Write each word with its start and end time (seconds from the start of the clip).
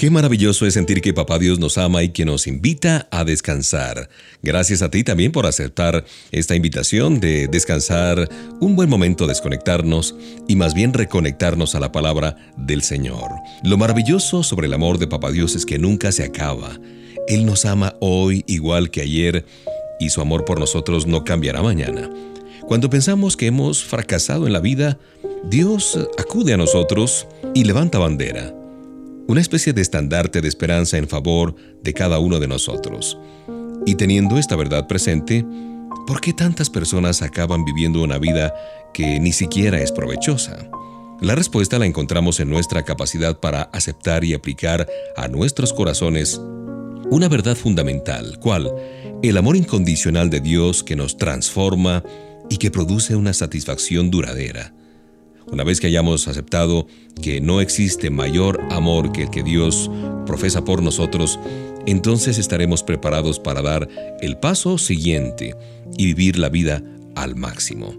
Qué 0.00 0.08
maravilloso 0.08 0.64
es 0.64 0.72
sentir 0.72 1.02
que 1.02 1.12
Papá 1.12 1.38
Dios 1.38 1.58
nos 1.58 1.76
ama 1.76 2.02
y 2.02 2.08
que 2.08 2.24
nos 2.24 2.46
invita 2.46 3.06
a 3.10 3.22
descansar. 3.22 4.08
Gracias 4.42 4.80
a 4.80 4.90
ti 4.90 5.04
también 5.04 5.30
por 5.30 5.44
aceptar 5.44 6.06
esta 6.32 6.56
invitación 6.56 7.20
de 7.20 7.48
descansar, 7.48 8.26
un 8.62 8.76
buen 8.76 8.88
momento 8.88 9.26
desconectarnos 9.26 10.14
y 10.48 10.56
más 10.56 10.72
bien 10.72 10.94
reconectarnos 10.94 11.74
a 11.74 11.80
la 11.80 11.92
palabra 11.92 12.34
del 12.56 12.80
Señor. 12.80 13.28
Lo 13.62 13.76
maravilloso 13.76 14.42
sobre 14.42 14.68
el 14.68 14.72
amor 14.72 14.96
de 14.96 15.06
Papá 15.06 15.32
Dios 15.32 15.54
es 15.54 15.66
que 15.66 15.78
nunca 15.78 16.12
se 16.12 16.24
acaba. 16.24 16.80
Él 17.28 17.44
nos 17.44 17.66
ama 17.66 17.94
hoy 18.00 18.42
igual 18.46 18.90
que 18.90 19.02
ayer 19.02 19.44
y 20.00 20.08
su 20.08 20.22
amor 20.22 20.46
por 20.46 20.58
nosotros 20.58 21.06
no 21.06 21.24
cambiará 21.24 21.60
mañana. 21.60 22.08
Cuando 22.66 22.88
pensamos 22.88 23.36
que 23.36 23.48
hemos 23.48 23.84
fracasado 23.84 24.46
en 24.46 24.54
la 24.54 24.60
vida, 24.60 24.98
Dios 25.44 25.98
acude 26.16 26.54
a 26.54 26.56
nosotros 26.56 27.26
y 27.54 27.64
levanta 27.64 27.98
bandera 27.98 28.54
una 29.30 29.40
especie 29.40 29.72
de 29.72 29.80
estandarte 29.80 30.40
de 30.40 30.48
esperanza 30.48 30.98
en 30.98 31.06
favor 31.06 31.54
de 31.84 31.94
cada 31.94 32.18
uno 32.18 32.40
de 32.40 32.48
nosotros. 32.48 33.16
Y 33.86 33.94
teniendo 33.94 34.38
esta 34.38 34.56
verdad 34.56 34.88
presente, 34.88 35.46
¿por 36.04 36.20
qué 36.20 36.32
tantas 36.32 36.68
personas 36.68 37.22
acaban 37.22 37.64
viviendo 37.64 38.02
una 38.02 38.18
vida 38.18 38.52
que 38.92 39.20
ni 39.20 39.30
siquiera 39.30 39.80
es 39.80 39.92
provechosa? 39.92 40.68
La 41.20 41.36
respuesta 41.36 41.78
la 41.78 41.86
encontramos 41.86 42.40
en 42.40 42.50
nuestra 42.50 42.82
capacidad 42.82 43.38
para 43.38 43.62
aceptar 43.62 44.24
y 44.24 44.34
aplicar 44.34 44.88
a 45.16 45.28
nuestros 45.28 45.72
corazones 45.72 46.40
una 47.08 47.28
verdad 47.28 47.56
fundamental, 47.56 48.36
cual 48.40 48.68
el 49.22 49.36
amor 49.36 49.54
incondicional 49.54 50.28
de 50.28 50.40
Dios 50.40 50.82
que 50.82 50.96
nos 50.96 51.16
transforma 51.18 52.02
y 52.48 52.56
que 52.56 52.72
produce 52.72 53.14
una 53.14 53.32
satisfacción 53.32 54.10
duradera. 54.10 54.74
Una 55.52 55.64
vez 55.64 55.80
que 55.80 55.88
hayamos 55.88 56.28
aceptado 56.28 56.86
que 57.22 57.40
no 57.40 57.60
existe 57.60 58.10
mayor 58.10 58.60
amor 58.70 59.12
que 59.12 59.24
el 59.24 59.30
que 59.30 59.42
Dios 59.42 59.90
profesa 60.26 60.64
por 60.64 60.82
nosotros, 60.82 61.38
entonces 61.86 62.38
estaremos 62.38 62.82
preparados 62.82 63.40
para 63.40 63.62
dar 63.62 63.88
el 64.20 64.36
paso 64.36 64.78
siguiente 64.78 65.56
y 65.98 66.06
vivir 66.06 66.38
la 66.38 66.48
vida 66.48 66.82
al 67.16 67.34
máximo. 67.34 67.94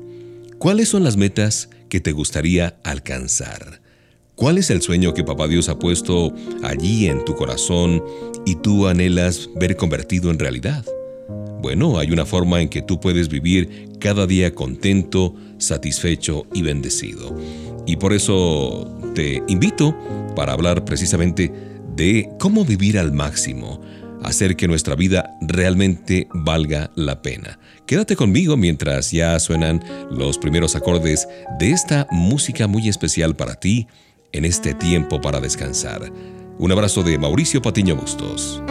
¿Cuáles 0.58 0.90
son 0.90 1.04
las 1.04 1.18
metas 1.18 1.70
que 1.90 2.00
te 2.00 2.14
gustaría 2.14 2.80
alcanzar? 2.84 3.82
¿Cuál 4.36 4.58
es 4.58 4.70
el 4.70 4.82
sueño 4.82 5.14
que 5.14 5.24
Papá 5.24 5.48
Dios 5.48 5.70
ha 5.70 5.78
puesto 5.78 6.34
allí 6.64 7.08
en 7.08 7.26
tu 7.26 7.36
corazón 7.36 8.04
y 8.46 8.56
tú 8.56 8.88
anhelas 8.88 9.50
ver 9.56 9.76
convertido 9.76 10.32
en 10.32 10.40
realidad? 10.40 10.86
Bueno, 11.62 12.00
hay 12.00 12.12
una 12.12 12.26
forma 12.26 12.60
en 12.60 12.70
que 12.70 12.82
tú 12.82 13.00
puedes 13.00 13.30
vivir 13.30 13.90
cada 14.00 14.26
día 14.26 14.56
contento, 14.56 15.36
satisfecho 15.60 16.48
y 16.54 16.64
bendecido. 16.64 17.38
Y 17.86 17.98
por 17.98 18.14
eso 18.14 19.00
te 19.14 19.44
invito 19.48 19.96
para 20.36 20.54
hablar 20.54 20.86
precisamente 20.86 21.54
de 21.96 22.30
cómo 22.40 22.66
vivir 22.66 22.98
al 22.98 23.12
máximo, 23.12 23.80
hacer 24.24 24.56
que 24.56 24.68
nuestra 24.68 24.96
vida 24.96 25.38
realmente 25.42 26.28
valga 26.34 26.90
la 26.96 27.22
pena. 27.22 27.60
Quédate 27.86 28.16
conmigo 28.16 28.58
mientras 28.58 29.12
ya 29.12 29.40
suenan 29.40 29.84
los 30.10 30.40
primeros 30.40 30.76
acordes 30.76 31.28
de 31.60 31.70
esta 31.70 32.08
música 32.10 32.66
muy 32.66 32.90
especial 32.90 33.36
para 33.36 33.56
ti 33.56 33.88
en 34.32 34.46
este 34.46 34.74
tiempo 34.74 35.22
para 35.22 35.40
descansar. 35.40 36.12
Un 36.58 36.72
abrazo 36.72 37.04
de 37.04 37.20
Mauricio 37.20 37.62
Patiño 37.62 37.96
Bustos. 37.96 38.64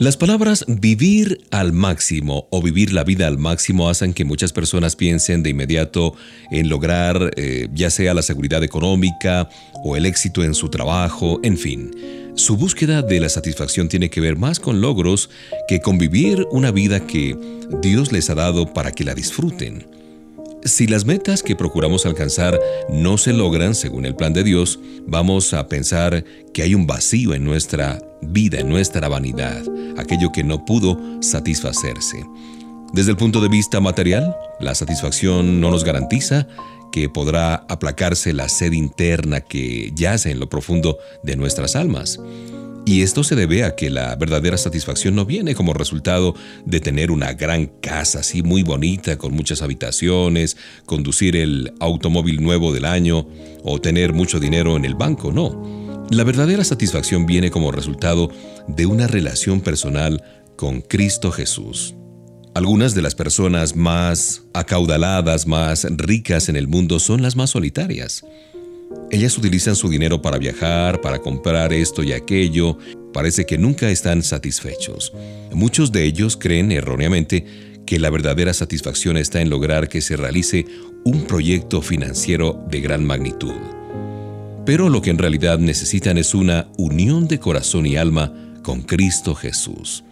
Las 0.00 0.16
palabras 0.16 0.64
vivir 0.66 1.42
al 1.50 1.74
máximo 1.74 2.48
o 2.48 2.62
vivir 2.62 2.94
la 2.94 3.04
vida 3.04 3.26
al 3.26 3.36
máximo 3.36 3.90
hacen 3.90 4.14
que 4.14 4.24
muchas 4.24 4.50
personas 4.50 4.96
piensen 4.96 5.42
de 5.42 5.50
inmediato 5.50 6.14
en 6.50 6.70
lograr 6.70 7.32
eh, 7.36 7.68
ya 7.74 7.90
sea 7.90 8.14
la 8.14 8.22
seguridad 8.22 8.64
económica 8.64 9.50
o 9.84 9.98
el 9.98 10.06
éxito 10.06 10.42
en 10.42 10.54
su 10.54 10.70
trabajo, 10.70 11.38
en 11.42 11.58
fin. 11.58 11.90
Su 12.34 12.56
búsqueda 12.56 13.02
de 13.02 13.20
la 13.20 13.28
satisfacción 13.28 13.90
tiene 13.90 14.08
que 14.08 14.22
ver 14.22 14.38
más 14.38 14.58
con 14.58 14.80
logros 14.80 15.28
que 15.68 15.82
con 15.82 15.98
vivir 15.98 16.46
una 16.50 16.70
vida 16.70 17.06
que 17.06 17.36
Dios 17.82 18.10
les 18.10 18.30
ha 18.30 18.34
dado 18.34 18.72
para 18.72 18.92
que 18.92 19.04
la 19.04 19.14
disfruten. 19.14 19.99
Si 20.64 20.86
las 20.86 21.06
metas 21.06 21.42
que 21.42 21.56
procuramos 21.56 22.04
alcanzar 22.04 22.58
no 22.90 23.16
se 23.16 23.32
logran 23.32 23.74
según 23.74 24.04
el 24.04 24.14
plan 24.14 24.34
de 24.34 24.44
Dios, 24.44 24.78
vamos 25.06 25.54
a 25.54 25.68
pensar 25.68 26.22
que 26.52 26.62
hay 26.62 26.74
un 26.74 26.86
vacío 26.86 27.32
en 27.32 27.44
nuestra 27.44 27.98
vida, 28.20 28.60
en 28.60 28.68
nuestra 28.68 29.08
vanidad, 29.08 29.62
aquello 29.96 30.30
que 30.32 30.44
no 30.44 30.66
pudo 30.66 31.00
satisfacerse. 31.22 32.22
Desde 32.92 33.12
el 33.12 33.16
punto 33.16 33.40
de 33.40 33.48
vista 33.48 33.80
material, 33.80 34.36
la 34.60 34.74
satisfacción 34.74 35.60
no 35.60 35.70
nos 35.70 35.82
garantiza 35.82 36.46
que 36.90 37.08
podrá 37.08 37.54
aplacarse 37.68 38.32
la 38.32 38.48
sed 38.48 38.72
interna 38.72 39.40
que 39.40 39.92
yace 39.94 40.30
en 40.30 40.40
lo 40.40 40.48
profundo 40.48 40.98
de 41.22 41.36
nuestras 41.36 41.76
almas. 41.76 42.18
Y 42.86 43.02
esto 43.02 43.22
se 43.22 43.36
debe 43.36 43.64
a 43.64 43.76
que 43.76 43.90
la 43.90 44.16
verdadera 44.16 44.56
satisfacción 44.56 45.14
no 45.14 45.26
viene 45.26 45.54
como 45.54 45.74
resultado 45.74 46.34
de 46.64 46.80
tener 46.80 47.10
una 47.10 47.34
gran 47.34 47.66
casa 47.66 48.20
así 48.20 48.42
muy 48.42 48.62
bonita 48.62 49.18
con 49.18 49.34
muchas 49.34 49.62
habitaciones, 49.62 50.56
conducir 50.86 51.36
el 51.36 51.72
automóvil 51.78 52.42
nuevo 52.42 52.72
del 52.72 52.86
año 52.86 53.28
o 53.62 53.80
tener 53.80 54.12
mucho 54.12 54.40
dinero 54.40 54.76
en 54.76 54.84
el 54.84 54.94
banco, 54.94 55.30
no. 55.30 56.06
La 56.10 56.24
verdadera 56.24 56.64
satisfacción 56.64 57.26
viene 57.26 57.50
como 57.50 57.70
resultado 57.70 58.30
de 58.66 58.86
una 58.86 59.06
relación 59.06 59.60
personal 59.60 60.24
con 60.56 60.80
Cristo 60.80 61.30
Jesús. 61.30 61.94
Algunas 62.54 62.94
de 62.94 63.02
las 63.02 63.14
personas 63.14 63.76
más 63.76 64.42
acaudaladas, 64.54 65.46
más 65.46 65.86
ricas 65.88 66.48
en 66.48 66.56
el 66.56 66.66
mundo 66.66 66.98
son 66.98 67.22
las 67.22 67.36
más 67.36 67.50
solitarias. 67.50 68.24
Ellas 69.12 69.38
utilizan 69.38 69.76
su 69.76 69.88
dinero 69.88 70.20
para 70.20 70.38
viajar, 70.38 71.00
para 71.00 71.20
comprar 71.20 71.72
esto 71.72 72.02
y 72.02 72.12
aquello. 72.12 72.76
Parece 73.12 73.46
que 73.46 73.56
nunca 73.56 73.88
están 73.88 74.24
satisfechos. 74.24 75.12
Muchos 75.52 75.92
de 75.92 76.04
ellos 76.04 76.36
creen 76.36 76.72
erróneamente 76.72 77.46
que 77.86 78.00
la 78.00 78.10
verdadera 78.10 78.52
satisfacción 78.52 79.16
está 79.16 79.40
en 79.40 79.48
lograr 79.48 79.88
que 79.88 80.00
se 80.00 80.16
realice 80.16 80.66
un 81.04 81.26
proyecto 81.26 81.82
financiero 81.82 82.64
de 82.68 82.80
gran 82.80 83.04
magnitud. 83.04 83.54
Pero 84.66 84.88
lo 84.88 85.02
que 85.02 85.10
en 85.10 85.18
realidad 85.18 85.60
necesitan 85.60 86.18
es 86.18 86.34
una 86.34 86.68
unión 86.76 87.28
de 87.28 87.38
corazón 87.38 87.86
y 87.86 87.96
alma 87.96 88.32
con 88.62 88.82
Cristo 88.82 89.36
Jesús. 89.36 90.04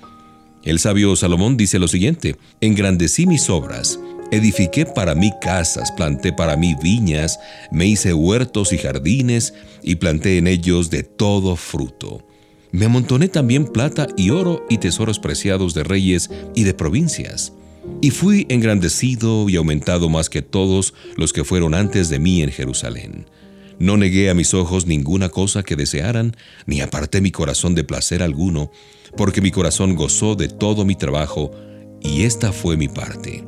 El 0.69 0.79
sabio 0.79 1.17
Salomón 1.17 1.57
dice 1.57 1.79
lo 1.79 1.89
siguiente, 1.89 2.37
engrandecí 2.61 3.27
mis 3.27 3.49
obras, 3.49 3.99
Edifiqué 4.31 4.85
para 4.85 5.15
mí 5.15 5.33
casas, 5.41 5.91
planté 5.93 6.31
para 6.31 6.59
mí 6.59 6.77
viñas, 6.83 7.41
me 7.73 7.87
hice 7.87 8.13
huertos 8.13 8.75
y 8.75 8.77
jardines, 8.77 9.55
y 9.83 9.95
planté 9.95 10.37
en 10.37 10.47
ellos 10.47 10.91
de 10.91 11.05
todo 11.05 11.57
fruto. 11.57 12.23
Me 12.71 12.85
amontoné 12.85 13.29
también 13.29 13.65
plata 13.65 14.09
y 14.19 14.29
oro 14.29 14.67
y 14.69 14.77
tesoros 14.77 15.19
preciados 15.19 15.73
de 15.73 15.85
reyes 15.85 16.29
y 16.55 16.65
de 16.65 16.75
provincias. 16.75 17.55
Y 18.03 18.11
fui 18.11 18.45
engrandecido 18.51 19.49
y 19.49 19.57
aumentado 19.57 20.11
más 20.11 20.29
que 20.29 20.43
todos 20.43 20.93
los 21.17 21.33
que 21.33 21.45
fueron 21.45 21.73
antes 21.73 22.11
de 22.11 22.19
mí 22.19 22.43
en 22.43 22.51
Jerusalén. 22.51 23.25
No 23.79 23.97
negué 23.97 24.29
a 24.31 24.35
mis 24.35 24.55
ojos 24.55 24.87
ninguna 24.87 25.29
cosa 25.29 25.63
que 25.63 25.77
desearan, 25.77 26.37
ni 26.67 26.81
aparté 26.81 27.21
mi 27.21 27.31
corazón 27.31 27.75
de 27.75 27.85
placer 27.85 28.23
alguno, 28.23 28.71
porque 29.17 29.41
mi 29.41 29.51
corazón 29.51 29.95
gozó 29.95 30.35
de 30.35 30.49
todo 30.49 30.85
mi 30.85 30.97
trabajo, 30.97 31.53
y 32.01 32.25
esta 32.25 32.53
fue 32.53 32.77
mi 32.77 32.89
parte. 32.89 33.45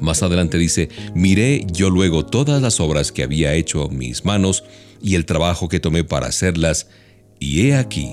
Más 0.00 0.22
adelante 0.22 0.58
dice, 0.58 0.88
miré 1.14 1.66
yo 1.72 1.90
luego 1.90 2.26
todas 2.26 2.60
las 2.60 2.80
obras 2.80 3.12
que 3.12 3.22
había 3.22 3.54
hecho 3.54 3.88
mis 3.88 4.24
manos 4.24 4.64
y 5.00 5.14
el 5.14 5.26
trabajo 5.26 5.68
que 5.68 5.80
tomé 5.80 6.04
para 6.04 6.26
hacerlas, 6.28 6.88
y 7.40 7.66
he 7.66 7.76
aquí, 7.76 8.12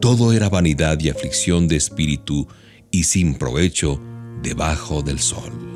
todo 0.00 0.32
era 0.32 0.48
vanidad 0.48 0.98
y 1.00 1.10
aflicción 1.10 1.68
de 1.68 1.76
espíritu 1.76 2.46
y 2.90 3.04
sin 3.04 3.34
provecho 3.34 4.00
debajo 4.42 5.02
del 5.02 5.18
sol. 5.18 5.73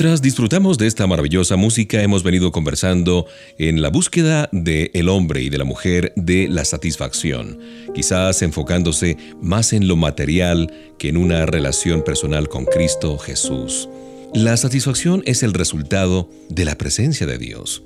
Mientras 0.00 0.22
disfrutamos 0.22 0.78
de 0.78 0.86
esta 0.86 1.06
maravillosa 1.06 1.56
música, 1.56 2.00
hemos 2.02 2.22
venido 2.22 2.52
conversando 2.52 3.26
en 3.58 3.82
la 3.82 3.90
búsqueda 3.90 4.48
del 4.50 4.90
el 4.94 5.10
hombre 5.10 5.42
y 5.42 5.50
de 5.50 5.58
la 5.58 5.64
mujer 5.64 6.14
de 6.16 6.48
la 6.48 6.64
satisfacción, 6.64 7.58
quizás 7.94 8.40
enfocándose 8.40 9.18
más 9.42 9.74
en 9.74 9.88
lo 9.88 9.96
material 9.96 10.72
que 10.98 11.10
en 11.10 11.18
una 11.18 11.44
relación 11.44 12.02
personal 12.02 12.48
con 12.48 12.64
Cristo 12.64 13.18
Jesús. 13.18 13.90
La 14.32 14.56
satisfacción 14.56 15.22
es 15.26 15.42
el 15.42 15.52
resultado 15.52 16.30
de 16.48 16.64
la 16.64 16.78
presencia 16.78 17.26
de 17.26 17.36
Dios, 17.36 17.82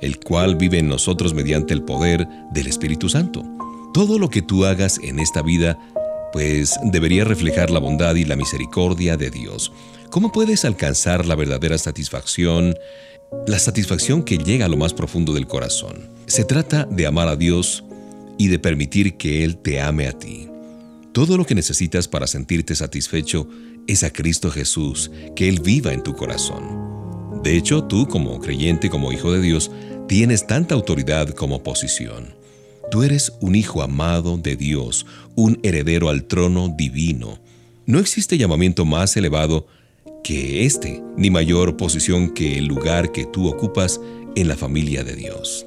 el 0.00 0.18
cual 0.20 0.56
vive 0.56 0.78
en 0.78 0.88
nosotros 0.88 1.34
mediante 1.34 1.74
el 1.74 1.82
poder 1.82 2.26
del 2.50 2.66
Espíritu 2.66 3.10
Santo. 3.10 3.44
Todo 3.92 4.18
lo 4.18 4.30
que 4.30 4.40
tú 4.40 4.64
hagas 4.64 4.98
en 5.02 5.18
esta 5.18 5.42
vida, 5.42 5.78
pues 6.32 6.80
debería 6.84 7.24
reflejar 7.24 7.68
la 7.68 7.78
bondad 7.78 8.14
y 8.14 8.24
la 8.24 8.36
misericordia 8.36 9.18
de 9.18 9.28
Dios. 9.28 9.70
¿Cómo 10.10 10.32
puedes 10.32 10.64
alcanzar 10.64 11.26
la 11.26 11.34
verdadera 11.34 11.76
satisfacción? 11.76 12.74
La 13.46 13.58
satisfacción 13.58 14.22
que 14.22 14.38
llega 14.38 14.64
a 14.64 14.68
lo 14.68 14.78
más 14.78 14.94
profundo 14.94 15.34
del 15.34 15.46
corazón. 15.46 16.08
Se 16.26 16.44
trata 16.44 16.84
de 16.84 17.06
amar 17.06 17.28
a 17.28 17.36
Dios 17.36 17.84
y 18.38 18.48
de 18.48 18.58
permitir 18.58 19.18
que 19.18 19.44
Él 19.44 19.58
te 19.58 19.82
ame 19.82 20.06
a 20.06 20.12
ti. 20.12 20.48
Todo 21.12 21.36
lo 21.36 21.44
que 21.44 21.54
necesitas 21.54 22.08
para 22.08 22.26
sentirte 22.26 22.74
satisfecho 22.74 23.48
es 23.86 24.02
a 24.02 24.10
Cristo 24.10 24.50
Jesús, 24.50 25.10
que 25.36 25.46
Él 25.46 25.60
viva 25.60 25.92
en 25.92 26.02
tu 26.02 26.14
corazón. 26.14 27.42
De 27.42 27.56
hecho, 27.56 27.84
tú 27.84 28.08
como 28.08 28.40
creyente, 28.40 28.88
como 28.88 29.12
hijo 29.12 29.32
de 29.32 29.42
Dios, 29.42 29.70
tienes 30.08 30.46
tanta 30.46 30.74
autoridad 30.74 31.28
como 31.30 31.62
posición. 31.62 32.34
Tú 32.90 33.02
eres 33.02 33.34
un 33.40 33.54
hijo 33.54 33.82
amado 33.82 34.38
de 34.38 34.56
Dios, 34.56 35.04
un 35.34 35.60
heredero 35.62 36.08
al 36.08 36.24
trono 36.24 36.74
divino. 36.74 37.38
No 37.84 37.98
existe 37.98 38.38
llamamiento 38.38 38.86
más 38.86 39.14
elevado 39.16 39.66
que 40.28 40.66
este, 40.66 41.02
ni 41.16 41.30
mayor 41.30 41.78
posición 41.78 42.28
que 42.28 42.58
el 42.58 42.66
lugar 42.66 43.12
que 43.12 43.24
tú 43.24 43.48
ocupas 43.48 43.98
en 44.36 44.46
la 44.46 44.58
familia 44.58 45.02
de 45.02 45.16
Dios. 45.16 45.64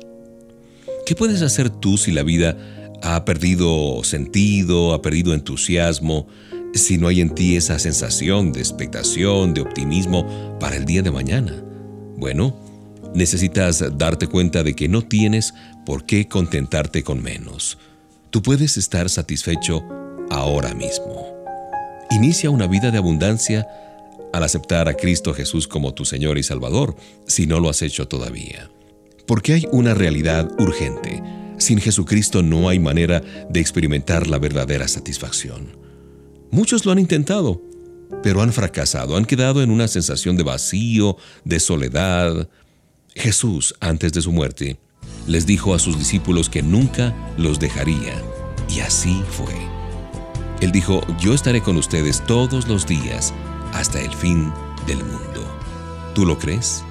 ¿Qué 1.04 1.16
puedes 1.16 1.42
hacer 1.42 1.72
tú 1.72 1.98
si 1.98 2.12
la 2.12 2.22
vida 2.22 2.56
ha 3.02 3.26
perdido 3.26 4.04
sentido, 4.04 4.94
ha 4.94 5.02
perdido 5.02 5.34
entusiasmo, 5.34 6.28
si 6.76 7.00
no 7.00 7.08
hay 7.08 7.22
en 7.22 7.34
ti 7.34 7.56
esa 7.56 7.80
sensación 7.80 8.52
de 8.52 8.60
expectación, 8.60 9.56
de 9.56 9.62
optimismo 9.62 10.28
para 10.60 10.76
el 10.76 10.86
día 10.86 11.02
de 11.02 11.10
mañana? 11.10 11.64
Bueno, 12.18 12.56
necesitas 13.16 13.84
darte 13.98 14.28
cuenta 14.28 14.62
de 14.62 14.76
que 14.76 14.88
no 14.88 15.02
tienes 15.02 15.56
por 15.88 16.06
qué 16.06 16.28
contentarte 16.28 17.02
con 17.02 17.24
menos. 17.24 17.80
Tú 18.30 18.44
puedes 18.44 18.78
estar 18.78 19.10
satisfecho 19.10 19.84
ahora 20.30 20.76
mismo. 20.76 21.34
Inicia 22.12 22.52
una 22.52 22.68
vida 22.68 22.92
de 22.92 23.00
abundancia 23.00 23.66
al 24.34 24.44
aceptar 24.44 24.88
a 24.88 24.94
Cristo 24.96 25.34
Jesús 25.34 25.68
como 25.68 25.94
tu 25.94 26.06
Señor 26.06 26.38
y 26.38 26.44
Salvador, 26.44 26.96
si 27.28 27.48
no 27.48 27.60
lo 27.60 27.70
has 27.70 27.82
hecho 27.82 28.08
todavía. 28.08 28.72
Porque 29.28 29.54
hay 29.54 29.68
una 29.72 29.94
realidad 29.94 30.50
urgente. 30.60 31.22
Sin 31.58 31.80
Jesucristo 31.80 32.42
no 32.42 32.70
hay 32.70 32.80
manera 32.80 33.22
de 33.50 33.60
experimentar 33.60 34.28
la 34.28 34.40
verdadera 34.40 34.88
satisfacción. 34.88 35.78
Muchos 36.50 36.86
lo 36.86 36.92
han 36.92 37.00
intentado, 37.00 37.62
pero 38.24 38.42
han 38.42 38.52
fracasado, 38.52 39.16
han 39.16 39.26
quedado 39.26 39.62
en 39.62 39.72
una 39.72 39.88
sensación 39.88 40.38
de 40.38 40.44
vacío, 40.44 41.18
de 41.46 41.60
soledad. 41.60 42.50
Jesús, 43.16 43.76
antes 43.80 44.14
de 44.14 44.22
su 44.22 44.32
muerte, 44.32 44.80
les 45.28 45.46
dijo 45.46 45.74
a 45.74 45.80
sus 45.80 45.98
discípulos 45.98 46.50
que 46.50 46.64
nunca 46.64 47.16
los 47.38 47.60
dejaría, 47.60 48.22
y 48.70 48.80
así 48.80 49.22
fue. 49.30 49.54
Él 50.62 50.72
dijo, 50.72 51.02
yo 51.20 51.34
estaré 51.34 51.62
con 51.62 51.78
ustedes 51.78 52.24
todos 52.26 52.68
los 52.68 52.86
días 52.86 53.34
hasta 53.74 54.00
el 54.00 54.14
fin 54.14 54.52
del 54.86 55.04
mundo. 55.04 55.44
¿Tú 56.14 56.26
lo 56.26 56.38
crees? 56.38 56.84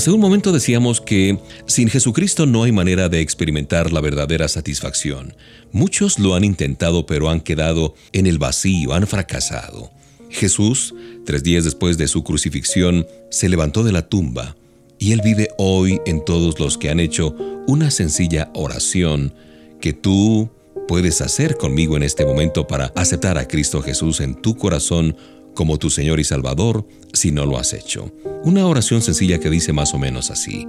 Hace 0.00 0.12
un 0.12 0.20
momento 0.20 0.50
decíamos 0.50 0.98
que 0.98 1.38
sin 1.66 1.90
Jesucristo 1.90 2.46
no 2.46 2.62
hay 2.62 2.72
manera 2.72 3.10
de 3.10 3.20
experimentar 3.20 3.92
la 3.92 4.00
verdadera 4.00 4.48
satisfacción. 4.48 5.34
Muchos 5.72 6.18
lo 6.18 6.34
han 6.34 6.42
intentado 6.42 7.04
pero 7.04 7.28
han 7.28 7.42
quedado 7.42 7.92
en 8.14 8.26
el 8.26 8.38
vacío, 8.38 8.94
han 8.94 9.06
fracasado. 9.06 9.90
Jesús, 10.30 10.94
tres 11.26 11.42
días 11.42 11.64
después 11.64 11.98
de 11.98 12.08
su 12.08 12.24
crucifixión, 12.24 13.06
se 13.30 13.50
levantó 13.50 13.84
de 13.84 13.92
la 13.92 14.08
tumba 14.08 14.56
y 14.98 15.12
Él 15.12 15.20
vive 15.22 15.50
hoy 15.58 16.00
en 16.06 16.24
todos 16.24 16.58
los 16.58 16.78
que 16.78 16.88
han 16.88 16.98
hecho 16.98 17.36
una 17.66 17.90
sencilla 17.90 18.50
oración 18.54 19.34
que 19.82 19.92
tú 19.92 20.48
puedes 20.88 21.20
hacer 21.20 21.58
conmigo 21.58 21.98
en 21.98 22.04
este 22.04 22.24
momento 22.24 22.66
para 22.66 22.86
aceptar 22.96 23.36
a 23.36 23.46
Cristo 23.46 23.82
Jesús 23.82 24.20
en 24.20 24.34
tu 24.34 24.56
corazón 24.56 25.14
como 25.54 25.78
tu 25.78 25.90
Señor 25.90 26.20
y 26.20 26.24
Salvador 26.24 26.86
si 27.12 27.32
no 27.32 27.46
lo 27.46 27.58
has 27.58 27.72
hecho. 27.72 28.12
Una 28.44 28.66
oración 28.66 29.02
sencilla 29.02 29.40
que 29.40 29.50
dice 29.50 29.72
más 29.72 29.94
o 29.94 29.98
menos 29.98 30.30
así. 30.30 30.66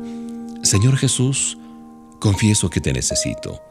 Señor 0.63 0.98
Jesús, 0.98 1.58
confieso 2.20 2.70
que 2.70 2.82
te 2.82 2.94
necesito. 2.94 3.62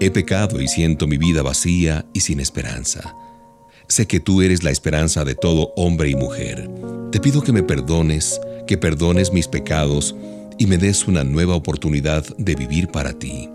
He 0.00 0.10
pecado 0.10 0.60
y 0.60 0.68
siento 0.68 1.06
mi 1.06 1.16
vida 1.16 1.42
vacía 1.42 2.06
y 2.12 2.20
sin 2.20 2.40
esperanza. 2.40 3.14
Sé 3.88 4.06
que 4.06 4.20
tú 4.20 4.42
eres 4.42 4.62
la 4.62 4.70
esperanza 4.70 5.24
de 5.24 5.34
todo 5.34 5.72
hombre 5.76 6.10
y 6.10 6.14
mujer. 6.14 6.70
Te 7.10 7.20
pido 7.20 7.42
que 7.42 7.52
me 7.52 7.62
perdones, 7.62 8.38
que 8.66 8.76
perdones 8.76 9.32
mis 9.32 9.48
pecados 9.48 10.14
y 10.58 10.66
me 10.66 10.76
des 10.76 11.08
una 11.08 11.24
nueva 11.24 11.54
oportunidad 11.54 12.24
de 12.36 12.54
vivir 12.54 12.88
para 12.88 13.12
ti. 13.12 13.48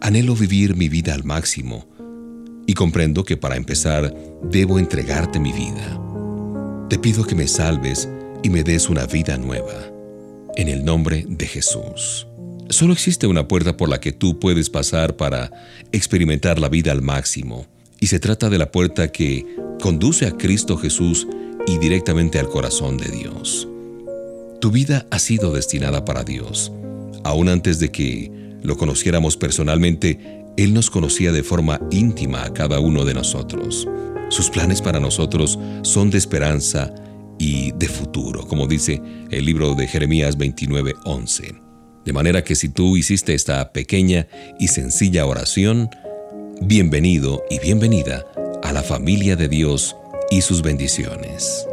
Anhelo 0.00 0.34
vivir 0.34 0.76
mi 0.76 0.88
vida 0.88 1.12
al 1.14 1.24
máximo 1.24 1.86
y 2.66 2.74
comprendo 2.74 3.24
que 3.24 3.36
para 3.36 3.56
empezar 3.56 4.14
debo 4.42 4.78
entregarte 4.78 5.40
mi 5.40 5.52
vida. 5.52 6.09
Te 6.90 6.98
pido 6.98 7.24
que 7.24 7.36
me 7.36 7.46
salves 7.46 8.08
y 8.42 8.50
me 8.50 8.64
des 8.64 8.88
una 8.88 9.06
vida 9.06 9.36
nueva. 9.36 9.92
En 10.56 10.66
el 10.66 10.84
nombre 10.84 11.24
de 11.28 11.46
Jesús. 11.46 12.26
Solo 12.68 12.92
existe 12.92 13.28
una 13.28 13.46
puerta 13.46 13.76
por 13.76 13.88
la 13.88 14.00
que 14.00 14.10
tú 14.10 14.40
puedes 14.40 14.70
pasar 14.70 15.16
para 15.16 15.52
experimentar 15.92 16.58
la 16.58 16.68
vida 16.68 16.90
al 16.90 17.00
máximo, 17.00 17.64
y 18.00 18.08
se 18.08 18.18
trata 18.18 18.50
de 18.50 18.58
la 18.58 18.72
puerta 18.72 19.12
que 19.12 19.46
conduce 19.80 20.26
a 20.26 20.32
Cristo 20.36 20.76
Jesús 20.76 21.28
y 21.64 21.78
directamente 21.78 22.40
al 22.40 22.48
corazón 22.48 22.96
de 22.96 23.08
Dios. 23.08 23.68
Tu 24.60 24.72
vida 24.72 25.06
ha 25.12 25.20
sido 25.20 25.52
destinada 25.52 26.04
para 26.04 26.24
Dios. 26.24 26.72
Aún 27.22 27.48
antes 27.48 27.78
de 27.78 27.92
que 27.92 28.32
lo 28.64 28.76
conociéramos 28.76 29.36
personalmente, 29.36 30.44
Él 30.56 30.74
nos 30.74 30.90
conocía 30.90 31.30
de 31.30 31.44
forma 31.44 31.80
íntima 31.92 32.42
a 32.42 32.52
cada 32.52 32.80
uno 32.80 33.04
de 33.04 33.14
nosotros. 33.14 33.86
Sus 34.30 34.48
planes 34.48 34.80
para 34.80 35.00
nosotros 35.00 35.58
son 35.82 36.08
de 36.10 36.18
esperanza 36.18 36.94
y 37.36 37.72
de 37.72 37.88
futuro, 37.88 38.46
como 38.46 38.68
dice 38.68 39.02
el 39.30 39.44
libro 39.44 39.74
de 39.74 39.88
Jeremías 39.88 40.38
29:11. 40.38 41.60
De 42.04 42.12
manera 42.12 42.44
que 42.44 42.54
si 42.54 42.68
tú 42.68 42.96
hiciste 42.96 43.34
esta 43.34 43.72
pequeña 43.72 44.28
y 44.58 44.68
sencilla 44.68 45.26
oración, 45.26 45.90
bienvenido 46.62 47.42
y 47.50 47.58
bienvenida 47.58 48.24
a 48.62 48.72
la 48.72 48.82
familia 48.82 49.34
de 49.34 49.48
Dios 49.48 49.96
y 50.30 50.42
sus 50.42 50.62
bendiciones. 50.62 51.66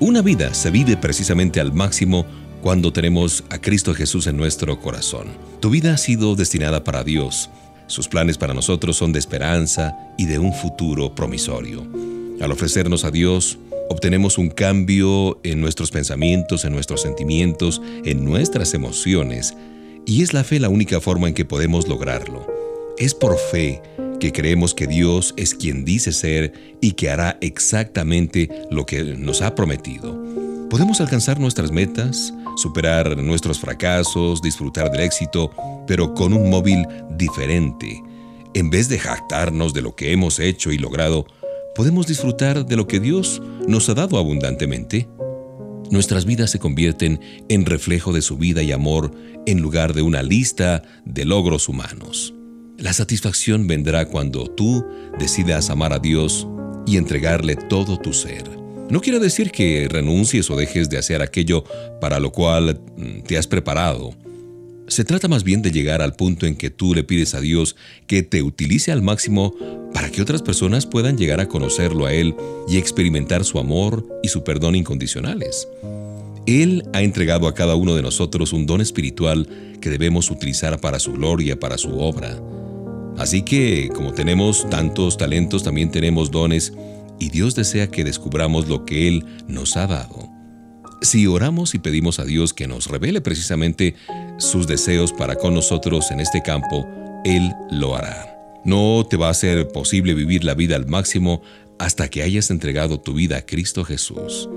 Una 0.00 0.22
vida 0.22 0.54
se 0.54 0.70
vive 0.70 0.96
precisamente 0.96 1.60
al 1.60 1.72
máximo 1.72 2.24
cuando 2.62 2.92
tenemos 2.92 3.44
a 3.50 3.58
Cristo 3.58 3.94
Jesús 3.94 4.26
en 4.26 4.36
nuestro 4.36 4.80
corazón. 4.80 5.28
Tu 5.60 5.68
vida 5.70 5.94
ha 5.94 5.98
sido 5.98 6.34
destinada 6.36 6.84
para 6.84 7.04
Dios. 7.04 7.50
Sus 7.86 8.08
planes 8.08 8.38
para 8.38 8.54
nosotros 8.54 8.96
son 8.96 9.12
de 9.12 9.18
esperanza 9.18 9.96
y 10.16 10.26
de 10.26 10.38
un 10.38 10.54
futuro 10.54 11.14
promisorio. 11.14 11.86
Al 12.40 12.50
ofrecernos 12.50 13.04
a 13.04 13.10
Dios, 13.10 13.58
obtenemos 13.90 14.38
un 14.38 14.48
cambio 14.48 15.38
en 15.42 15.60
nuestros 15.60 15.90
pensamientos, 15.90 16.64
en 16.64 16.72
nuestros 16.72 17.02
sentimientos, 17.02 17.82
en 18.04 18.24
nuestras 18.24 18.72
emociones, 18.72 19.54
y 20.06 20.22
es 20.22 20.32
la 20.32 20.44
fe 20.44 20.60
la 20.60 20.70
única 20.70 21.00
forma 21.00 21.28
en 21.28 21.34
que 21.34 21.44
podemos 21.44 21.88
lograrlo. 21.88 22.46
Es 22.96 23.14
por 23.14 23.36
fe 23.38 23.82
que 24.20 24.30
creemos 24.30 24.74
que 24.74 24.86
Dios 24.86 25.34
es 25.36 25.54
quien 25.54 25.84
dice 25.84 26.12
ser 26.12 26.76
y 26.80 26.92
que 26.92 27.10
hará 27.10 27.38
exactamente 27.40 28.48
lo 28.70 28.86
que 28.86 29.02
nos 29.02 29.42
ha 29.42 29.56
prometido. 29.56 30.16
Podemos 30.70 31.00
alcanzar 31.00 31.40
nuestras 31.40 31.72
metas, 31.72 32.32
superar 32.56 33.16
nuestros 33.16 33.58
fracasos, 33.58 34.40
disfrutar 34.40 34.92
del 34.92 35.00
éxito, 35.00 35.50
pero 35.88 36.14
con 36.14 36.32
un 36.32 36.48
móvil 36.48 36.86
diferente. 37.16 38.00
En 38.54 38.70
vez 38.70 38.88
de 38.88 39.00
jactarnos 39.00 39.74
de 39.74 39.82
lo 39.82 39.96
que 39.96 40.12
hemos 40.12 40.38
hecho 40.38 40.70
y 40.70 40.78
logrado, 40.78 41.26
podemos 41.74 42.06
disfrutar 42.06 42.64
de 42.64 42.76
lo 42.76 42.86
que 42.86 43.00
Dios 43.00 43.42
nos 43.66 43.88
ha 43.88 43.94
dado 43.94 44.18
abundantemente. 44.18 45.08
Nuestras 45.90 46.24
vidas 46.24 46.50
se 46.50 46.60
convierten 46.60 47.20
en 47.48 47.66
reflejo 47.66 48.12
de 48.12 48.22
su 48.22 48.36
vida 48.36 48.62
y 48.62 48.70
amor 48.70 49.10
en 49.46 49.60
lugar 49.60 49.92
de 49.94 50.02
una 50.02 50.22
lista 50.22 50.82
de 51.04 51.24
logros 51.24 51.68
humanos. 51.68 52.34
La 52.80 52.94
satisfacción 52.94 53.66
vendrá 53.66 54.06
cuando 54.06 54.46
tú 54.46 54.86
decidas 55.18 55.68
amar 55.68 55.92
a 55.92 55.98
Dios 55.98 56.48
y 56.86 56.96
entregarle 56.96 57.54
todo 57.54 57.98
tu 57.98 58.14
ser. 58.14 58.44
No 58.88 59.02
quiere 59.02 59.18
decir 59.18 59.50
que 59.50 59.86
renuncies 59.86 60.48
o 60.48 60.56
dejes 60.56 60.88
de 60.88 60.96
hacer 60.96 61.20
aquello 61.20 61.62
para 62.00 62.18
lo 62.18 62.32
cual 62.32 62.80
mm, 62.96 63.20
te 63.26 63.36
has 63.36 63.46
preparado. 63.46 64.14
Se 64.88 65.04
trata 65.04 65.28
más 65.28 65.44
bien 65.44 65.60
de 65.60 65.70
llegar 65.70 66.00
al 66.00 66.14
punto 66.14 66.46
en 66.46 66.56
que 66.56 66.70
tú 66.70 66.94
le 66.94 67.04
pides 67.04 67.34
a 67.34 67.40
Dios 67.40 67.76
que 68.06 68.22
te 68.22 68.42
utilice 68.42 68.90
al 68.92 69.02
máximo 69.02 69.54
para 69.92 70.10
que 70.10 70.22
otras 70.22 70.40
personas 70.40 70.86
puedan 70.86 71.18
llegar 71.18 71.40
a 71.40 71.48
conocerlo 71.48 72.06
a 72.06 72.14
Él 72.14 72.34
y 72.66 72.78
experimentar 72.78 73.44
su 73.44 73.58
amor 73.58 74.08
y 74.22 74.28
su 74.28 74.42
perdón 74.42 74.74
incondicionales. 74.74 75.68
Él 76.46 76.84
ha 76.94 77.02
entregado 77.02 77.46
a 77.46 77.54
cada 77.54 77.74
uno 77.74 77.94
de 77.94 78.00
nosotros 78.00 78.54
un 78.54 78.64
don 78.64 78.80
espiritual 78.80 79.46
que 79.82 79.90
debemos 79.90 80.30
utilizar 80.30 80.80
para 80.80 80.98
su 80.98 81.12
gloria, 81.12 81.60
para 81.60 81.76
su 81.76 82.00
obra. 82.00 82.40
Así 83.20 83.42
que, 83.42 83.90
como 83.94 84.14
tenemos 84.14 84.66
tantos 84.70 85.18
talentos, 85.18 85.62
también 85.62 85.90
tenemos 85.90 86.30
dones 86.30 86.72
y 87.18 87.28
Dios 87.28 87.54
desea 87.54 87.90
que 87.90 88.02
descubramos 88.02 88.66
lo 88.66 88.86
que 88.86 89.08
Él 89.08 89.26
nos 89.46 89.76
ha 89.76 89.86
dado. 89.86 90.30
Si 91.02 91.26
oramos 91.26 91.74
y 91.74 91.80
pedimos 91.80 92.18
a 92.18 92.24
Dios 92.24 92.54
que 92.54 92.66
nos 92.66 92.86
revele 92.86 93.20
precisamente 93.20 93.94
sus 94.38 94.66
deseos 94.66 95.12
para 95.12 95.36
con 95.36 95.52
nosotros 95.52 96.10
en 96.10 96.20
este 96.20 96.40
campo, 96.42 96.88
Él 97.26 97.52
lo 97.70 97.94
hará. 97.94 98.38
No 98.64 99.06
te 99.06 99.18
va 99.18 99.28
a 99.28 99.34
ser 99.34 99.68
posible 99.68 100.14
vivir 100.14 100.42
la 100.42 100.54
vida 100.54 100.76
al 100.76 100.86
máximo 100.86 101.42
hasta 101.78 102.08
que 102.08 102.22
hayas 102.22 102.50
entregado 102.50 103.00
tu 103.00 103.12
vida 103.12 103.36
a 103.36 103.44
Cristo 103.44 103.84
Jesús. 103.84 104.48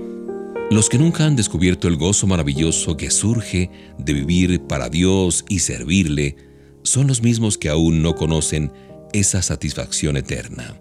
Los 0.70 0.88
que 0.88 0.96
nunca 0.96 1.26
han 1.26 1.36
descubierto 1.36 1.86
el 1.86 1.96
gozo 1.96 2.26
maravilloso 2.26 2.96
que 2.96 3.10
surge 3.10 3.70
de 3.98 4.14
vivir 4.14 4.62
para 4.62 4.88
Dios 4.88 5.44
y 5.50 5.58
servirle, 5.58 6.53
son 6.84 7.08
los 7.08 7.22
mismos 7.22 7.58
que 7.58 7.70
aún 7.70 8.02
no 8.02 8.14
conocen 8.14 8.70
esa 9.12 9.42
satisfacción 9.42 10.16
eterna. 10.16 10.76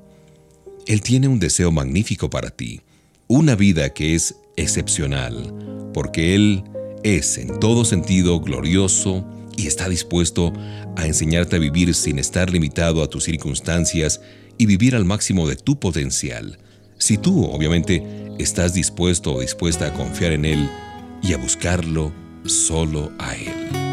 Él 0.85 1.01
tiene 1.01 1.27
un 1.27 1.39
deseo 1.39 1.71
magnífico 1.71 2.29
para 2.29 2.49
ti, 2.49 2.81
una 3.27 3.55
vida 3.55 3.93
que 3.93 4.13
es 4.13 4.35
excepcional, 4.57 5.91
porque 5.93 6.35
Él 6.35 6.63
es 7.03 7.37
en 7.37 7.59
todo 7.59 7.85
sentido 7.85 8.39
glorioso 8.41 9.25
y 9.55 9.67
está 9.67 9.87
dispuesto 9.87 10.51
a 10.95 11.05
enseñarte 11.05 11.55
a 11.55 11.59
vivir 11.59 11.93
sin 11.95 12.19
estar 12.19 12.51
limitado 12.51 13.01
a 13.01 13.09
tus 13.09 13.23
circunstancias 13.23 14.21
y 14.57 14.65
vivir 14.65 14.95
al 14.95 15.05
máximo 15.05 15.47
de 15.47 15.55
tu 15.55 15.79
potencial. 15.79 16.59
Si 16.97 17.17
tú, 17.17 17.45
obviamente, 17.45 18.03
estás 18.39 18.73
dispuesto 18.73 19.33
o 19.33 19.41
dispuesta 19.41 19.87
a 19.87 19.93
confiar 19.93 20.33
en 20.33 20.45
Él 20.45 20.69
y 21.21 21.33
a 21.33 21.37
buscarlo 21.37 22.11
solo 22.45 23.11
a 23.19 23.35
Él. 23.35 23.92